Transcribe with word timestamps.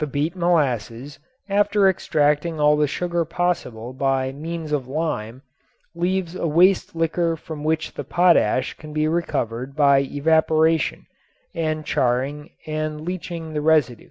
The 0.00 0.08
beet 0.08 0.34
molasses, 0.34 1.20
after 1.48 1.86
extracting 1.88 2.58
all 2.58 2.76
the 2.76 2.88
sugar 2.88 3.24
possible 3.24 3.92
by 3.92 4.32
means 4.32 4.72
of 4.72 4.88
lime, 4.88 5.42
leaves 5.94 6.34
a 6.34 6.48
waste 6.48 6.96
liquor 6.96 7.36
from 7.36 7.62
which 7.62 7.94
the 7.94 8.02
potash 8.02 8.74
can 8.74 8.92
be 8.92 9.06
recovered 9.06 9.76
by 9.76 10.00
evaporation 10.00 11.06
and 11.54 11.86
charring 11.86 12.50
and 12.66 13.02
leaching 13.02 13.52
the 13.52 13.60
residue. 13.62 14.10